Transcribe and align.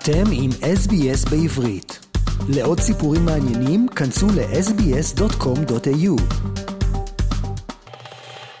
אתם 0.00 0.24
עם 0.32 0.50
SBS 0.50 1.30
בעברית. 1.30 2.06
לעוד 2.48 2.80
סיפורים 2.80 3.24
מעניינים, 3.24 3.88
כנסו 3.88 4.26
ל-sbs.com.au. 4.26 6.16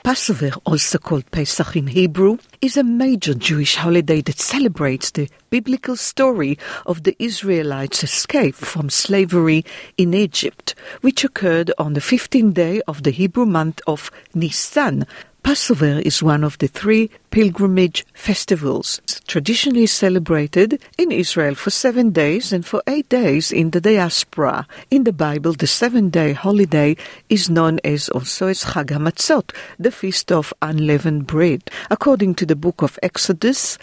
Passover, 0.06 0.52
also 0.64 0.98
called 0.98 1.28
Pesach 1.32 1.74
in 1.74 1.88
Hebrew, 1.88 2.38
is 2.60 2.76
a 2.76 2.84
major 2.84 3.34
Jewish 3.34 3.74
holiday 3.74 4.20
that 4.20 4.38
celebrates 4.38 5.10
the 5.10 5.28
biblical 5.50 5.96
story 5.96 6.56
of 6.86 7.02
the 7.02 7.16
Israelites' 7.18 8.04
escape 8.04 8.54
from 8.54 8.88
slavery 8.88 9.64
in 9.98 10.14
Egypt, 10.14 10.76
which 11.00 11.24
occurred 11.24 11.72
on 11.76 11.94
the 11.94 12.06
15th 12.12 12.54
day 12.54 12.80
of 12.86 13.02
the 13.02 13.10
Hebrew 13.10 13.46
month 13.46 13.80
of 13.88 14.12
Nisan, 14.32 15.06
Passover 15.43 15.99
is 16.05 16.21
one 16.21 16.43
of 16.43 16.57
the 16.59 16.67
three 16.67 17.09
pilgrimage 17.31 18.05
festivals 18.13 19.01
traditionally 19.27 19.87
celebrated 19.87 20.81
in 20.97 21.11
Israel 21.11 21.55
for 21.55 21.71
seven 21.71 22.11
days 22.11 22.53
and 22.53 22.65
for 22.65 22.83
eight 22.85 23.09
days 23.09 23.51
in 23.51 23.71
the 23.71 23.81
diaspora. 23.81 24.67
In 24.91 25.03
the 25.03 25.11
Bible, 25.11 25.53
the 25.53 25.67
seven-day 25.67 26.33
holiday 26.33 26.95
is 27.29 27.49
known 27.49 27.79
as 27.83 28.07
also 28.09 28.47
as 28.47 28.63
Chag 28.63 28.87
HaMatzot, 28.87 29.51
the 29.79 29.91
feast 29.91 30.31
of 30.31 30.53
unleavened 30.61 31.25
bread. 31.27 31.69
According 31.89 32.35
to 32.35 32.45
the 32.45 32.55
book 32.55 32.81
of 32.81 32.99
Exodus, 33.01 33.79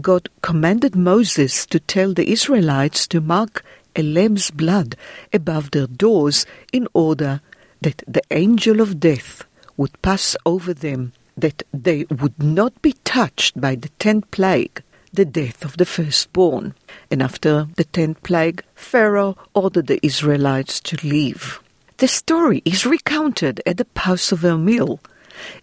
God 0.00 0.30
commanded 0.40 0.96
Moses 0.96 1.66
to 1.66 1.78
tell 1.78 2.14
the 2.14 2.30
Israelites 2.32 3.06
to 3.08 3.20
mark 3.20 3.64
a 3.94 4.02
lamb's 4.02 4.50
blood 4.50 4.96
above 5.32 5.72
their 5.72 5.86
doors 5.86 6.46
in 6.72 6.88
order 6.94 7.42
that 7.82 8.02
the 8.08 8.22
angel 8.30 8.80
of 8.80 8.98
death 8.98 9.44
would 9.76 10.00
pass 10.02 10.36
over 10.44 10.74
them, 10.74 11.12
that 11.36 11.62
they 11.72 12.04
would 12.04 12.42
not 12.42 12.80
be 12.82 12.92
touched 13.04 13.60
by 13.60 13.74
the 13.74 13.88
tenth 13.98 14.30
plague, 14.30 14.82
the 15.12 15.24
death 15.24 15.64
of 15.64 15.76
the 15.76 15.86
firstborn. 15.86 16.74
And 17.10 17.22
after 17.22 17.68
the 17.76 17.84
tenth 17.84 18.22
plague, 18.22 18.62
Pharaoh 18.74 19.36
ordered 19.54 19.86
the 19.86 20.04
Israelites 20.04 20.80
to 20.80 21.06
leave. 21.06 21.60
The 21.98 22.08
story 22.08 22.62
is 22.64 22.86
recounted 22.86 23.62
at 23.66 23.76
the 23.76 23.84
Passover 23.84 24.58
meal 24.58 25.00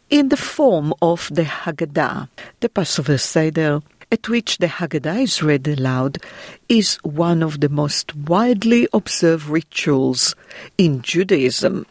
in 0.09 0.29
the 0.29 0.37
form 0.37 0.93
of 1.01 1.29
the 1.31 1.43
Haggadah. 1.43 2.29
The 2.59 2.69
Passover 2.69 3.17
Seder, 3.17 3.81
at 4.11 4.29
which 4.29 4.57
the 4.57 4.67
Haggadah 4.67 5.21
is 5.23 5.43
read 5.43 5.67
aloud, 5.67 6.17
is 6.67 6.95
one 7.03 7.43
of 7.43 7.59
the 7.59 7.69
most 7.69 8.15
widely 8.15 8.87
observed 8.93 9.47
rituals 9.47 10.35
in 10.77 11.01
Judaism 11.01 11.85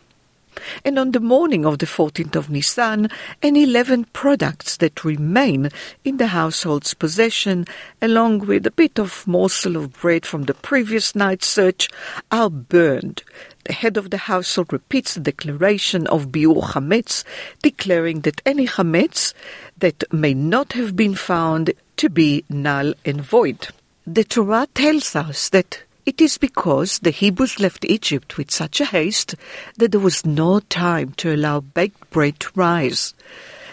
and 0.84 0.98
on 0.98 1.12
the 1.12 1.20
morning 1.20 1.64
of 1.64 1.78
the 1.78 1.86
14th 1.86 2.36
of 2.36 2.50
Nisan, 2.50 3.10
and 3.42 3.56
11 3.56 4.04
products 4.12 4.76
that 4.78 5.04
remain 5.04 5.70
in 6.04 6.16
the 6.16 6.28
household's 6.28 6.94
possession, 6.94 7.66
along 8.00 8.40
with 8.40 8.66
a 8.66 8.70
bit 8.70 8.98
of 8.98 9.26
morsel 9.26 9.76
of 9.76 9.92
bread 9.92 10.26
from 10.26 10.44
the 10.44 10.54
previous 10.54 11.14
night's 11.14 11.46
search, 11.46 11.88
are 12.30 12.50
burned. 12.50 13.22
The 13.64 13.72
head 13.74 13.96
of 13.96 14.10
the 14.10 14.16
household 14.16 14.72
repeats 14.72 15.14
the 15.14 15.20
declaration 15.20 16.06
of 16.06 16.28
Biur 16.28 16.62
Chametz, 16.72 17.24
declaring 17.62 18.20
that 18.22 18.40
any 18.46 18.66
Chametz 18.66 19.34
that 19.76 20.04
may 20.12 20.34
not 20.34 20.72
have 20.72 20.96
been 20.96 21.14
found 21.14 21.72
to 21.98 22.08
be 22.08 22.44
null 22.48 22.94
and 23.04 23.20
void. 23.20 23.68
The 24.06 24.24
Torah 24.24 24.66
tells 24.72 25.14
us 25.14 25.50
that 25.50 25.82
it 26.08 26.22
is 26.22 26.38
because 26.38 27.00
the 27.00 27.10
Hebrews 27.10 27.60
left 27.60 27.84
Egypt 27.84 28.38
with 28.38 28.50
such 28.50 28.80
a 28.80 28.86
haste 28.86 29.34
that 29.76 29.92
there 29.92 30.00
was 30.00 30.24
no 30.24 30.58
time 30.60 31.12
to 31.18 31.34
allow 31.34 31.60
baked 31.60 32.08
bread 32.08 32.40
to 32.40 32.48
rise. 32.54 33.12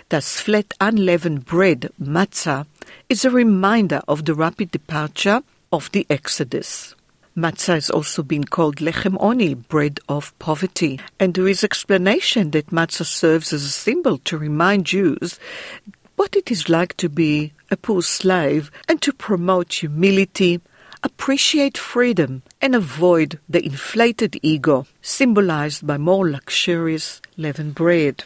Thus, 0.10 0.42
flat 0.42 0.74
unleavened 0.82 1.46
bread, 1.46 1.92
matzah, 1.98 2.68
is 3.08 3.24
a 3.24 3.32
reminder 3.32 4.02
of 4.10 4.26
the 4.26 4.36
rapid 4.36 4.72
departure 4.72 5.44
of 5.72 5.90
the 5.94 6.06
Exodus. 6.10 6.94
Matzah 7.38 7.76
has 7.76 7.90
also 7.90 8.22
been 8.22 8.44
called 8.44 8.82
lechem 8.82 9.16
oni, 9.22 9.54
bread 9.54 10.02
of 10.10 10.38
poverty, 10.38 11.00
and 11.18 11.36
there 11.36 11.48
is 11.48 11.64
explanation 11.64 12.52
that 12.52 12.68
matzah 12.68 13.06
serves 13.06 13.54
as 13.54 13.64
a 13.64 13.70
symbol 13.70 14.18
to 14.18 14.38
remind 14.38 14.88
Jews 14.88 15.40
what 16.18 16.36
it 16.36 16.52
is 16.52 16.68
like 16.68 16.98
to 16.98 17.08
be 17.08 17.54
a 17.72 17.78
poor 17.78 18.02
slave 18.02 18.72
and 18.90 19.02
to 19.02 19.14
promote 19.14 19.72
humility, 19.72 20.60
appreciate 21.06 21.78
freedom 21.78 22.42
and 22.60 22.74
avoid 22.74 23.40
the 23.48 23.64
inflated 23.64 24.40
ego 24.42 24.88
symbolized 25.04 25.86
by 25.86 25.98
more 25.98 26.28
luxurious 26.28 27.22
leavened 27.38 27.76
bread. 27.76 28.24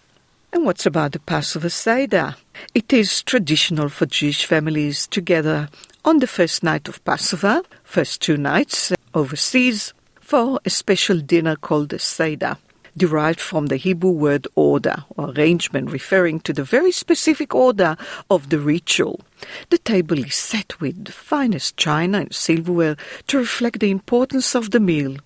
And 0.53 0.65
what's 0.65 0.85
about 0.85 1.11
the 1.11 1.19
Passover 1.19 1.69
Seder? 1.69 2.35
It 2.73 2.91
is 2.93 3.21
traditional 3.21 3.89
for 3.89 4.05
Jewish 4.05 4.45
families 4.45 5.07
to 5.07 5.19
gather 5.19 5.67
on 6.05 6.19
the 6.19 6.27
first 6.27 6.63
night 6.63 6.87
of 6.87 7.03
Passover, 7.03 7.61
first 7.83 8.21
two 8.21 8.37
nights 8.37 8.93
overseas, 9.13 9.93
for 10.21 10.59
a 10.63 10.69
special 10.69 11.19
dinner 11.19 11.57
called 11.57 11.89
the 11.89 11.99
Seder 11.99 12.57
derived 12.97 13.39
from 13.39 13.67
the 13.67 13.77
Hebrew 13.77 14.11
word 14.11 14.47
order 14.55 15.03
or 15.15 15.31
arrangement, 15.31 15.91
referring 15.91 16.39
to 16.41 16.53
the 16.53 16.63
very 16.63 16.91
specific 16.91 17.55
order 17.55 17.97
of 18.29 18.49
the 18.49 18.59
ritual. 18.59 19.21
The 19.69 19.77
table 19.77 20.19
is 20.19 20.35
set 20.35 20.79
with 20.79 21.05
the 21.05 21.11
finest 21.11 21.77
china 21.77 22.19
and 22.19 22.33
silverware 22.33 22.97
to 23.27 23.37
reflect 23.37 23.79
the 23.79 23.91
importance 23.91 24.55
of 24.55 24.71
the 24.71 24.79
meal. 24.79 25.17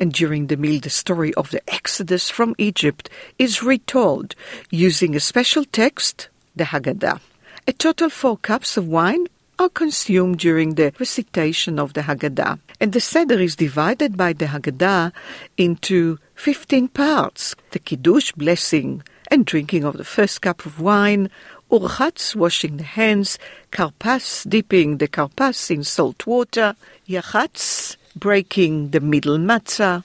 And 0.00 0.12
during 0.12 0.46
the 0.46 0.56
meal, 0.56 0.80
the 0.80 0.90
story 0.90 1.34
of 1.34 1.50
the 1.50 1.62
Exodus 1.68 2.30
from 2.30 2.54
Egypt 2.58 3.10
is 3.38 3.62
retold 3.62 4.34
using 4.70 5.14
a 5.14 5.20
special 5.20 5.64
text, 5.64 6.28
the 6.54 6.64
Haggadah. 6.64 7.20
A 7.68 7.72
total 7.72 8.08
four 8.08 8.38
cups 8.38 8.76
of 8.76 8.86
wine 8.86 9.26
are 9.58 9.68
consumed 9.68 10.38
during 10.38 10.74
the 10.74 10.92
recitation 10.98 11.78
of 11.78 11.94
the 11.94 12.02
Haggadah. 12.02 12.58
And 12.80 12.92
the 12.92 13.00
Seder 13.00 13.40
is 13.40 13.56
divided 13.56 14.16
by 14.16 14.32
the 14.32 14.46
Haggadah 14.46 15.12
into 15.56 16.18
15 16.34 16.88
parts 16.88 17.54
the 17.70 17.78
Kiddush, 17.78 18.32
blessing 18.32 19.02
and 19.28 19.44
drinking 19.44 19.84
of 19.84 19.96
the 19.96 20.04
first 20.04 20.42
cup 20.42 20.66
of 20.66 20.80
wine, 20.80 21.30
Urchatz, 21.70 22.36
washing 22.36 22.76
the 22.76 22.84
hands, 22.84 23.38
Karpas, 23.72 24.48
dipping 24.48 24.98
the 24.98 25.08
Karpas 25.08 25.70
in 25.70 25.82
salt 25.82 26.26
water, 26.26 26.76
Yachatz, 27.08 27.96
breaking 28.14 28.90
the 28.90 29.00
middle 29.00 29.38
matzah, 29.38 30.04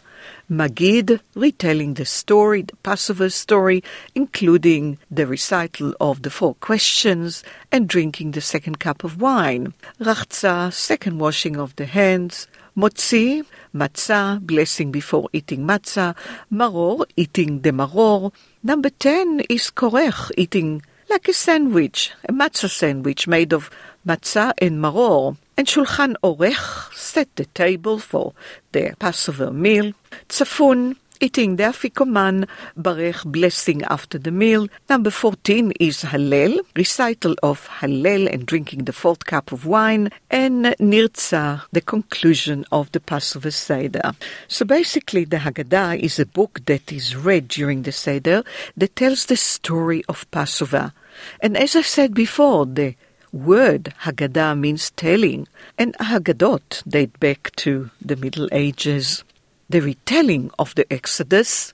Magid, 0.51 1.21
retelling 1.33 1.93
the 1.93 2.03
story, 2.03 2.63
the 2.63 2.75
Passover 2.83 3.29
story, 3.29 3.81
including 4.13 4.97
the 5.09 5.25
recital 5.25 5.95
of 6.01 6.23
the 6.23 6.29
four 6.29 6.55
questions 6.55 7.41
and 7.71 7.87
drinking 7.87 8.31
the 8.31 8.41
second 8.41 8.77
cup 8.77 9.05
of 9.05 9.21
wine. 9.21 9.73
Rachza, 10.01 10.73
second 10.73 11.19
washing 11.19 11.55
of 11.55 11.73
the 11.77 11.85
hands. 11.85 12.49
Motzi, 12.75 13.45
matzah, 13.73 14.41
blessing 14.41 14.91
before 14.91 15.29
eating 15.31 15.65
matzah. 15.65 16.17
Maror, 16.51 17.05
eating 17.15 17.61
the 17.61 17.71
maror. 17.71 18.33
Number 18.61 18.89
10 18.89 19.43
is 19.47 19.71
korech, 19.71 20.31
eating 20.37 20.81
like 21.09 21.29
a 21.29 21.33
sandwich, 21.33 22.11
a 22.27 22.33
matzah 22.33 22.69
sandwich 22.69 23.25
made 23.25 23.53
of 23.53 23.69
matzah 24.05 24.53
and 24.57 24.79
maror. 24.79 25.37
And 25.57 25.67
Shulchan 25.67 26.15
Orech 26.23 26.93
set 26.93 27.35
the 27.35 27.45
table 27.45 27.99
for 27.99 28.33
the 28.71 28.95
Passover 28.99 29.51
meal. 29.51 29.93
Tzafun, 30.29 30.95
eating 31.21 31.55
the 31.57 31.63
afikoman, 31.63 32.47
barech, 32.77 33.23
blessing 33.31 33.83
after 33.83 34.17
the 34.17 34.31
meal. 34.31 34.67
Number 34.89 35.11
14 35.11 35.73
is 35.79 36.01
Hallel, 36.01 36.59
recital 36.75 37.35
of 37.43 37.67
Hallel 37.67 38.27
and 38.33 38.45
drinking 38.45 38.85
the 38.85 38.93
fourth 38.93 39.25
cup 39.25 39.51
of 39.51 39.65
wine. 39.65 40.09
And 40.31 40.65
Nirtza, 40.79 41.61
the 41.71 41.81
conclusion 41.81 42.65
of 42.71 42.91
the 42.91 42.99
Passover 42.99 43.51
Seder. 43.51 44.13
So 44.47 44.65
basically, 44.65 45.25
the 45.25 45.37
Haggadah 45.37 45.99
is 45.99 46.19
a 46.19 46.25
book 46.25 46.65
that 46.65 46.91
is 46.91 47.15
read 47.15 47.47
during 47.47 47.83
the 47.83 47.91
Seder 47.91 48.43
that 48.75 48.95
tells 48.95 49.27
the 49.27 49.37
story 49.37 50.03
of 50.09 50.29
Passover. 50.31 50.93
And 51.39 51.55
as 51.55 51.75
I 51.75 51.81
said 51.81 52.15
before, 52.15 52.65
the 52.65 52.95
word 53.31 53.93
Haggadah 54.01 54.57
means 54.59 54.91
telling, 54.91 55.47
and 55.77 55.95
Haggadot 55.99 56.83
date 56.87 57.19
back 57.19 57.51
to 57.57 57.89
the 58.01 58.15
Middle 58.15 58.49
Ages. 58.51 59.23
The 59.69 59.81
retelling 59.81 60.51
of 60.59 60.75
the 60.75 60.91
Exodus 60.91 61.73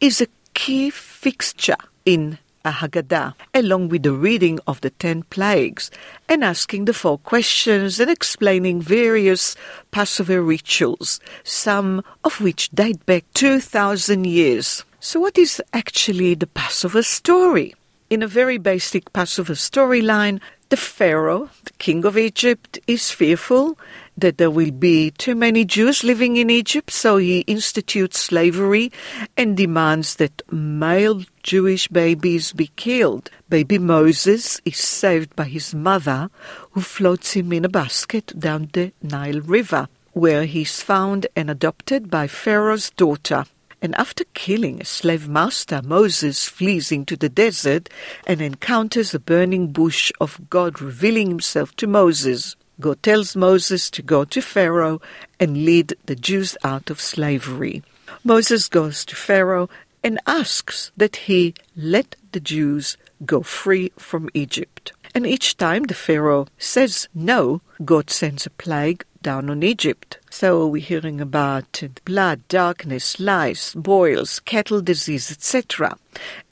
is 0.00 0.20
a 0.20 0.28
key 0.54 0.90
fixture 0.90 1.76
in 2.04 2.38
a 2.64 2.70
Haggadah, 2.70 3.34
along 3.54 3.88
with 3.88 4.02
the 4.02 4.12
reading 4.12 4.60
of 4.66 4.80
the 4.82 4.90
ten 4.90 5.22
plagues 5.24 5.90
and 6.28 6.44
asking 6.44 6.84
the 6.84 6.92
four 6.92 7.18
questions 7.18 8.00
and 8.00 8.10
explaining 8.10 8.82
various 8.82 9.56
Passover 9.90 10.42
rituals, 10.42 11.20
some 11.44 12.02
of 12.24 12.40
which 12.40 12.70
date 12.70 13.04
back 13.06 13.24
2,000 13.34 14.26
years. 14.26 14.84
So, 15.00 15.20
what 15.20 15.38
is 15.38 15.62
actually 15.72 16.34
the 16.34 16.48
Passover 16.48 17.02
story? 17.02 17.74
In 18.10 18.22
a 18.22 18.26
very 18.26 18.58
basic 18.58 19.12
Passover 19.12 19.52
storyline, 19.52 20.40
the 20.68 20.76
Pharaoh, 20.76 21.48
the 21.64 21.72
king 21.78 22.04
of 22.04 22.18
Egypt, 22.18 22.78
is 22.86 23.10
fearful 23.10 23.78
that 24.16 24.38
there 24.38 24.50
will 24.50 24.70
be 24.70 25.10
too 25.12 25.34
many 25.34 25.64
Jews 25.64 26.02
living 26.02 26.36
in 26.36 26.50
Egypt, 26.50 26.90
so 26.90 27.16
he 27.16 27.40
institutes 27.40 28.20
slavery 28.20 28.90
and 29.36 29.56
demands 29.56 30.16
that 30.16 30.42
male 30.52 31.22
Jewish 31.42 31.88
babies 31.88 32.52
be 32.52 32.66
killed. 32.76 33.30
Baby 33.48 33.78
Moses 33.78 34.60
is 34.64 34.76
saved 34.76 35.34
by 35.36 35.44
his 35.44 35.74
mother, 35.74 36.30
who 36.72 36.80
floats 36.80 37.32
him 37.32 37.52
in 37.52 37.64
a 37.64 37.68
basket 37.68 38.38
down 38.38 38.70
the 38.72 38.92
Nile 39.02 39.40
River, 39.40 39.88
where 40.12 40.44
he 40.44 40.62
is 40.62 40.82
found 40.82 41.26
and 41.36 41.48
adopted 41.48 42.10
by 42.10 42.26
Pharaoh's 42.26 42.90
daughter. 42.90 43.44
And 43.80 43.94
after 43.94 44.24
killing 44.34 44.80
a 44.80 44.84
slave 44.84 45.28
master, 45.28 45.80
Moses 45.82 46.48
flees 46.48 46.90
into 46.90 47.16
the 47.16 47.28
desert 47.28 47.88
and 48.26 48.40
encounters 48.40 49.14
a 49.14 49.20
burning 49.20 49.68
bush 49.68 50.10
of 50.20 50.50
God 50.50 50.82
revealing 50.82 51.28
himself 51.28 51.76
to 51.76 51.86
Moses. 51.86 52.56
God 52.80 53.02
tells 53.02 53.36
Moses 53.36 53.90
to 53.90 54.02
go 54.02 54.24
to 54.24 54.40
Pharaoh 54.40 55.00
and 55.38 55.64
lead 55.64 55.94
the 56.06 56.16
Jews 56.16 56.56
out 56.64 56.90
of 56.90 57.00
slavery. 57.00 57.82
Moses 58.24 58.68
goes 58.68 59.04
to 59.04 59.16
Pharaoh 59.16 59.68
and 60.02 60.20
asks 60.26 60.90
that 60.96 61.16
he 61.16 61.54
let 61.76 62.16
the 62.32 62.40
Jews 62.40 62.96
go 63.24 63.42
free 63.42 63.92
from 63.96 64.28
Egypt. 64.34 64.92
And 65.18 65.26
each 65.26 65.56
time 65.56 65.82
the 65.82 65.94
Pharaoh 65.94 66.46
says 66.58 67.08
no, 67.12 67.60
God 67.84 68.08
sends 68.08 68.46
a 68.46 68.50
plague 68.50 69.04
down 69.20 69.50
on 69.50 69.64
Egypt. 69.64 70.18
So 70.30 70.68
we're 70.68 70.80
hearing 70.80 71.20
about 71.20 71.82
blood, 72.04 72.46
darkness, 72.46 73.18
lice, 73.18 73.74
boils, 73.74 74.38
cattle 74.38 74.80
disease, 74.80 75.32
etc. 75.32 75.98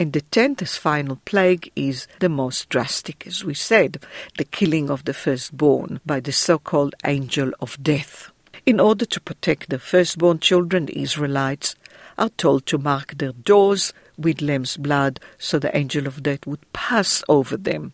And 0.01 0.13
the 0.13 0.23
tenth 0.23 0.69
final 0.69 1.21
plague 1.25 1.71
is 1.77 2.09
the 2.19 2.29
most 2.29 2.69
drastic, 2.69 3.25
as 3.25 3.45
we 3.45 3.55
said, 3.55 4.03
the 4.37 4.45
killing 4.45 4.91
of 4.91 5.05
the 5.05 5.15
firstborn 5.15 6.01
by 6.05 6.19
the 6.19 6.33
so-called 6.33 6.97
angel 7.05 7.53
of 7.61 7.81
death. 7.81 8.33
In 8.67 8.81
order 8.81 9.05
to 9.05 9.21
protect 9.21 9.71
the 9.71 9.79
firstborn 9.79 10.41
children, 10.41 10.87
the 10.87 11.01
Israelites 11.01 11.77
are 12.19 12.31
told 12.31 12.67
to 12.67 12.79
mark 12.79 13.19
their 13.19 13.31
doors 13.31 13.93
with 14.19 14.41
lamb's 14.41 14.77
blood 14.77 15.21
so 15.39 15.59
the 15.59 15.77
angel 15.77 16.07
of 16.07 16.23
death 16.23 16.47
would 16.47 16.73
pass 16.73 17.23
over 17.29 17.57
them. 17.57 17.93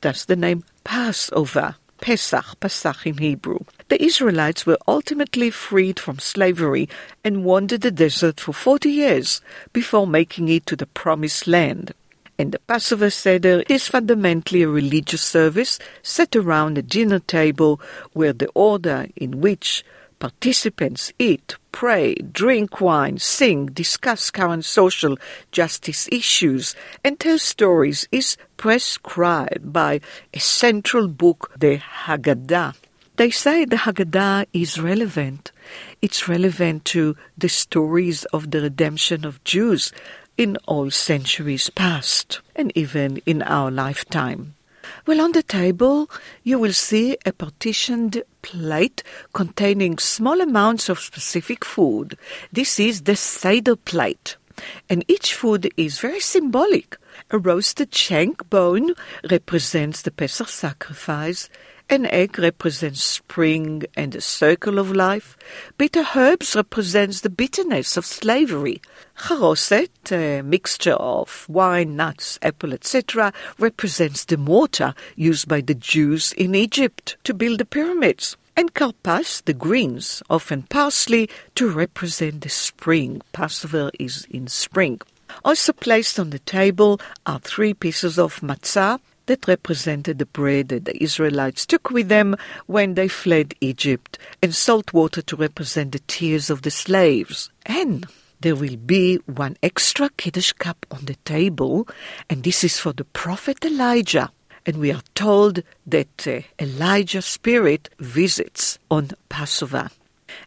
Thus 0.00 0.24
the 0.24 0.36
name 0.36 0.64
Passover. 0.84 1.76
Pesach, 2.00 2.60
Pesach 2.60 3.06
in 3.06 3.16
Hebrew. 3.16 3.60
The 3.88 4.02
Israelites 4.02 4.66
were 4.66 4.76
ultimately 4.86 5.48
freed 5.48 5.98
from 5.98 6.18
slavery 6.18 6.86
and 7.22 7.44
wandered 7.44 7.80
the 7.80 7.90
desert 7.90 8.40
for 8.40 8.52
40 8.52 8.90
years 8.90 9.40
before 9.72 10.06
making 10.06 10.48
it 10.48 10.66
to 10.66 10.76
the 10.76 10.86
Promised 10.86 11.46
Land. 11.46 11.94
And 12.38 12.52
the 12.52 12.58
Passover 12.58 13.10
Seder 13.10 13.62
is 13.68 13.86
fundamentally 13.86 14.62
a 14.62 14.68
religious 14.68 15.22
service 15.22 15.78
set 16.02 16.34
around 16.34 16.76
a 16.76 16.82
dinner 16.82 17.20
table 17.20 17.80
where 18.12 18.32
the 18.32 18.48
order 18.54 19.06
in 19.16 19.40
which 19.40 19.84
Participants 20.18 21.12
eat, 21.18 21.56
pray, 21.72 22.14
drink 22.14 22.80
wine, 22.80 23.18
sing, 23.18 23.66
discuss 23.66 24.30
current 24.30 24.64
social 24.64 25.16
justice 25.52 26.08
issues, 26.10 26.74
and 27.02 27.18
tell 27.18 27.38
stories 27.38 28.08
is 28.10 28.36
prescribed 28.56 29.72
by 29.72 30.00
a 30.32 30.40
central 30.40 31.08
book, 31.08 31.52
the 31.58 31.78
Haggadah. 31.78 32.74
They 33.16 33.30
say 33.30 33.64
the 33.64 33.76
Haggadah 33.76 34.46
is 34.52 34.80
relevant. 34.80 35.52
It's 36.02 36.28
relevant 36.28 36.84
to 36.86 37.16
the 37.38 37.48
stories 37.48 38.24
of 38.26 38.50
the 38.50 38.60
redemption 38.60 39.24
of 39.24 39.42
Jews 39.44 39.92
in 40.36 40.56
all 40.66 40.90
centuries 40.90 41.70
past, 41.70 42.40
and 42.56 42.72
even 42.74 43.18
in 43.26 43.42
our 43.42 43.70
lifetime. 43.70 44.54
Well, 45.06 45.20
on 45.20 45.32
the 45.32 45.42
table, 45.42 46.10
you 46.42 46.58
will 46.58 46.72
see 46.72 47.16
a 47.24 47.32
partitioned 47.32 48.22
plate 48.42 49.02
containing 49.32 49.98
small 49.98 50.40
amounts 50.40 50.88
of 50.88 50.98
specific 50.98 51.64
food. 51.64 52.16
This 52.52 52.78
is 52.80 53.02
the 53.02 53.16
Seder 53.16 53.76
plate. 53.76 54.36
And 54.88 55.04
each 55.08 55.34
food 55.34 55.72
is 55.76 55.98
very 55.98 56.20
symbolic. 56.20 56.96
A 57.30 57.38
roasted 57.38 57.94
shank 57.94 58.48
bone 58.50 58.94
represents 59.30 60.02
the 60.02 60.10
Pesach 60.10 60.48
sacrifice, 60.48 61.48
an 61.90 62.06
egg 62.06 62.38
represents 62.38 63.04
spring 63.04 63.84
and 63.96 64.12
the 64.12 64.20
circle 64.20 64.78
of 64.78 64.90
life. 64.90 65.36
Bitter 65.76 66.04
herbs 66.16 66.56
represents 66.56 67.20
the 67.20 67.30
bitterness 67.30 67.96
of 67.96 68.06
slavery. 68.06 68.80
Charoset, 69.18 69.90
a 70.10 70.42
mixture 70.42 70.94
of 70.94 71.46
wine, 71.48 71.96
nuts, 71.96 72.38
apple, 72.42 72.72
etc., 72.72 73.32
represents 73.58 74.24
the 74.24 74.36
mortar 74.36 74.94
used 75.14 75.46
by 75.46 75.60
the 75.60 75.74
Jews 75.74 76.32
in 76.32 76.54
Egypt 76.54 77.16
to 77.24 77.34
build 77.34 77.60
the 77.60 77.64
pyramids. 77.64 78.36
And 78.56 78.72
karpas, 78.72 79.44
the 79.44 79.52
greens, 79.52 80.22
often 80.30 80.62
parsley, 80.62 81.28
to 81.56 81.68
represent 81.68 82.42
the 82.42 82.48
spring. 82.48 83.20
Passover 83.32 83.90
is 83.98 84.26
in 84.30 84.46
spring. 84.46 85.00
Also 85.44 85.72
placed 85.72 86.18
on 86.18 86.30
the 86.30 86.38
table 86.38 87.00
are 87.26 87.40
three 87.40 87.74
pieces 87.74 88.18
of 88.18 88.40
matzah, 88.40 89.00
that 89.26 89.48
represented 89.48 90.18
the 90.18 90.26
bread 90.26 90.68
that 90.68 90.84
the 90.84 91.02
Israelites 91.02 91.66
took 91.66 91.90
with 91.90 92.08
them 92.08 92.36
when 92.66 92.94
they 92.94 93.08
fled 93.08 93.54
Egypt, 93.60 94.18
and 94.42 94.54
salt 94.54 94.92
water 94.92 95.22
to 95.22 95.36
represent 95.36 95.92
the 95.92 96.00
tears 96.06 96.50
of 96.50 96.62
the 96.62 96.70
slaves. 96.70 97.50
And 97.66 98.06
there 98.40 98.56
will 98.56 98.76
be 98.76 99.16
one 99.26 99.56
extra 99.62 100.10
Kiddush 100.16 100.52
cup 100.52 100.84
on 100.90 101.06
the 101.06 101.16
table, 101.24 101.88
and 102.28 102.42
this 102.42 102.62
is 102.62 102.78
for 102.78 102.92
the 102.92 103.04
prophet 103.04 103.64
Elijah. 103.64 104.30
And 104.66 104.78
we 104.78 104.92
are 104.92 105.02
told 105.14 105.62
that 105.86 106.26
uh, 106.26 106.40
Elijah's 106.58 107.26
spirit 107.26 107.90
visits 107.98 108.78
on 108.90 109.10
Passover. 109.28 109.90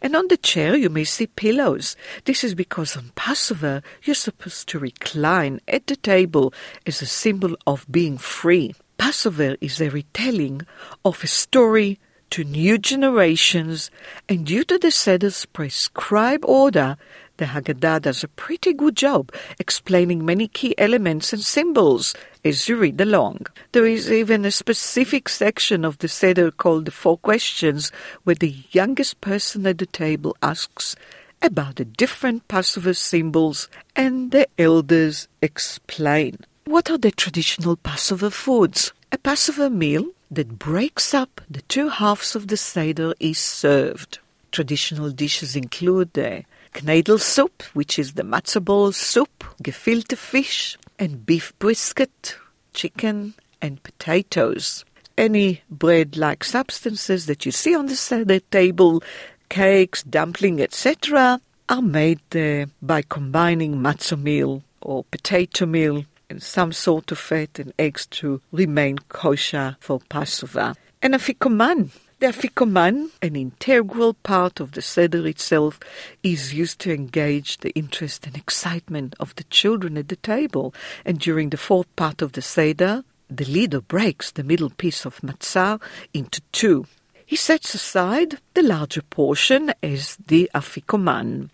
And 0.01 0.16
on 0.16 0.28
the 0.28 0.38
chair, 0.38 0.75
you 0.75 0.89
may 0.89 1.04
see 1.04 1.28
pillows. 1.28 1.95
This 2.25 2.44
is 2.44 2.56
because 2.56 2.95
on 2.95 3.12
Passover, 3.16 3.81
you're 4.04 4.16
supposed 4.16 4.68
to 4.69 4.80
recline 4.80 5.60
at 5.68 5.88
the 5.88 5.95
table 5.95 6.54
as 6.86 7.01
a 7.01 7.06
symbol 7.06 7.56
of 7.66 7.86
being 7.89 8.18
free. 8.18 8.75
Passover 8.98 9.56
is 9.62 9.80
a 9.80 9.89
retelling 9.89 10.62
of 11.06 11.24
a 11.24 11.28
story 11.28 12.00
to 12.30 12.44
new 12.44 12.78
generations, 12.78 13.89
and 14.28 14.45
due 14.45 14.63
to 14.66 14.78
the 14.78 14.92
Seder's 14.92 15.45
prescribed 15.45 16.44
order, 16.45 16.98
the 17.38 17.45
Haggadah 17.45 18.01
does 18.01 18.24
a 18.24 18.28
pretty 18.28 18.74
good 18.74 18.95
job 18.95 19.31
explaining 19.60 20.25
many 20.25 20.48
key 20.48 20.75
elements 20.78 21.34
and 21.34 21.42
symbols 21.42 22.13
as 22.44 22.68
you 22.68 22.75
read 22.75 23.00
along. 23.00 23.48
There 23.72 23.86
is 23.86 24.12
even 24.12 24.45
a 24.45 24.51
specific 24.51 25.30
section 25.30 25.86
of 25.86 25.98
the 26.00 26.07
Seder 26.07 26.51
called 26.51 26.86
the 26.86 26.92
Four 26.92 27.18
Questions, 27.18 27.92
where 28.24 28.36
the 28.36 28.56
youngest 28.72 29.22
person 29.22 29.66
at 29.68 29.78
the 29.78 29.86
table 29.86 30.36
asks 30.42 30.95
about 31.42 31.75
the 31.75 31.86
different 31.86 32.48
Passover 32.48 32.94
symbols 32.94 33.68
and 33.95 34.31
the 34.31 34.48
elders 34.57 35.28
explain. 35.42 36.39
What 36.66 36.89
are 36.89 36.98
the 36.98 37.12
traditional 37.12 37.75
Passover 37.78 38.30
foods? 38.30 38.92
A 39.12 39.18
Passover 39.18 39.69
meal 39.69 40.06
that 40.29 40.60
breaks 40.60 41.13
up 41.13 41.41
the 41.50 41.62
two 41.63 41.89
halves 41.89 42.36
of 42.36 42.48
the 42.48 42.58
Seder 42.58 43.13
is 43.20 43.39
served. 43.39 44.20
Traditional 44.51 45.12
dishes 45.12 45.56
include 45.56 46.12
the 46.13 46.44
knedel 46.81 47.19
soup, 47.19 47.63
which 47.74 48.00
is 48.00 48.13
the 48.13 48.24
matzah 48.24 48.63
ball 48.63 48.91
soup, 48.91 49.43
gefilte 49.63 50.17
fish, 50.17 50.77
and 51.00 51.25
beef 51.25 51.57
brisket, 51.60 52.38
chicken, 52.74 53.34
and 53.62 53.81
potatoes. 53.84 54.86
Any 55.17 55.62
bread-like 55.69 56.43
substances 56.43 57.25
that 57.25 57.46
you 57.46 57.51
see 57.51 57.75
on 57.75 57.88
the 57.88 58.43
table, 58.51 59.01
cakes, 59.50 60.03
dumpling, 60.03 60.62
etc., 60.62 61.41
are 61.69 61.81
made 61.81 62.22
uh, 62.36 62.65
by 62.81 63.01
combining 63.01 63.77
matzah 63.77 64.22
meal 64.22 64.63
or 64.81 65.03
potato 65.05 65.65
meal 65.65 66.05
and 66.29 66.41
some 66.41 66.72
sort 66.72 67.12
of 67.12 67.17
fat 67.17 67.60
and 67.60 67.74
eggs 67.79 68.05
to 68.07 68.41
remain 68.51 68.98
kosher 69.10 69.77
for 69.79 70.00
Passover. 70.10 70.75
And 71.01 71.15
a 71.15 71.17
afikoman, 71.17 71.91
the 72.19 72.27
afikoman, 72.27 73.09
an 73.21 73.36
integral 73.36 74.13
part 74.15 74.59
of 74.59 74.71
the 74.71 74.81
Seder 74.81 75.27
itself, 75.27 75.79
is 76.24 76.53
used 76.53 76.79
to 76.79 76.93
engage 76.93 77.57
the 77.57 77.71
interest 77.71 78.25
and 78.25 78.36
excitement 78.36 79.15
of 79.19 79.36
the 79.36 79.43
children 79.45 79.97
at 79.97 80.07
the 80.07 80.15
table. 80.15 80.74
And 81.05 81.19
during 81.19 81.50
the 81.50 81.57
fourth 81.57 81.93
part 81.95 82.21
of 82.21 82.31
the 82.31 82.41
Seder, 82.41 83.03
the 83.29 83.45
leader 83.45 83.81
breaks 83.81 84.31
the 84.31 84.43
middle 84.43 84.71
piece 84.71 85.05
of 85.05 85.19
matzah 85.21 85.81
into 86.13 86.41
two. 86.51 86.88
He 87.25 87.36
sets 87.36 87.74
aside 87.74 88.39
the 88.53 88.63
larger 88.63 89.01
portion 89.01 89.74
as 89.83 90.17
the 90.27 90.50
afikoman. 90.55 91.50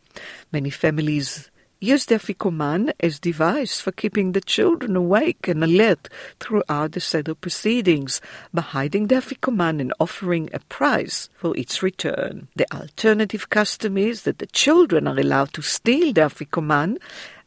Many 0.51 0.69
families 0.69 1.49
use 1.83 2.05
the 2.05 2.15
afikoman 2.15 2.93
as 3.01 3.19
device 3.19 3.81
for 3.81 3.91
keeping 3.91 4.31
the 4.31 4.41
children 4.41 4.95
awake 4.95 5.47
and 5.49 5.63
alert 5.63 6.07
throughout 6.39 6.93
the 6.93 7.01
Seder 7.01 7.35
proceedings 7.35 8.21
by 8.53 8.61
hiding 8.61 9.07
the 9.07 9.15
afikoman 9.15 9.81
and 9.81 9.93
offering 9.99 10.49
a 10.53 10.59
prize 10.59 11.29
for 11.35 11.55
its 11.57 11.83
return. 11.83 12.47
The 12.55 12.71
alternative 12.73 13.49
custom 13.49 13.97
is 13.97 14.23
that 14.23 14.37
the 14.39 14.47
children 14.47 15.07
are 15.07 15.19
allowed 15.19 15.51
to 15.53 15.61
steal 15.61 16.13
the 16.13 16.21
afikoman 16.21 16.99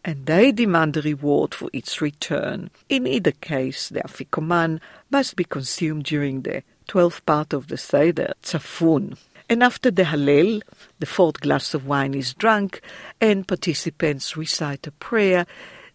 and 0.04 0.26
they 0.26 0.52
demand 0.52 0.96
a 0.98 1.02
reward 1.02 1.54
for 1.54 1.70
its 1.72 2.02
return. 2.02 2.70
In 2.90 3.06
either 3.06 3.32
case, 3.32 3.88
the 3.88 4.00
afikoman 4.00 4.80
must 5.10 5.34
be 5.36 5.44
consumed 5.44 6.04
during 6.04 6.42
the 6.42 6.62
twelfth 6.86 7.24
part 7.24 7.52
of 7.52 7.68
the 7.68 7.76
Seder, 7.78 8.34
tzafun. 8.42 9.16
And 9.48 9.62
after 9.62 9.92
the 9.92 10.02
Hallel, 10.02 10.60
the 10.98 11.06
fourth 11.06 11.40
glass 11.40 11.72
of 11.72 11.86
wine 11.86 12.14
is 12.14 12.34
drunk, 12.34 12.80
and 13.20 13.46
participants 13.46 14.36
recite 14.36 14.88
a 14.88 14.90
prayer 14.92 15.46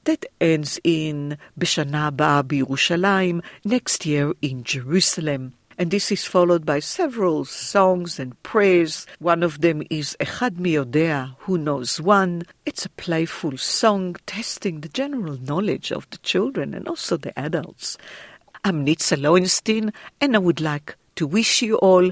that 0.06 0.26
ends 0.40 0.80
in 0.86 1.38
B'Shana 1.60 2.16
Ba'a 2.16 3.42
next 3.66 4.06
year 4.06 4.34
in 4.42 4.64
Jerusalem. 4.64 5.54
And 5.78 5.92
this 5.92 6.12
is 6.12 6.26
followed 6.26 6.66
by 6.66 6.80
several 6.80 7.44
songs 7.44 8.20
and 8.20 8.42
prayers. 8.44 9.06
One 9.20 9.44
of 9.44 9.60
them 9.60 9.84
is 9.90 10.16
Echad 10.20 10.52
Miyodea, 10.52 11.36
Who 11.40 11.58
Knows 11.58 12.00
One. 12.00 12.44
It's 12.66 12.86
a 12.86 12.90
playful 12.90 13.58
song 13.58 14.16
testing 14.28 14.80
the 14.80 14.90
general 14.90 15.38
knowledge 15.40 15.92
of 15.92 16.10
the 16.10 16.20
children 16.20 16.74
and 16.74 16.88
also 16.88 17.18
the 17.18 17.38
adults. 17.38 17.98
I'm 18.64 18.86
Nitza 18.86 19.22
Lowenstein, 19.22 19.92
and 20.22 20.36
I 20.36 20.40
would 20.40 20.62
like 20.62 20.96
to 21.16 21.28
wish 21.28 21.62
you 21.62 21.78
all 21.78 22.12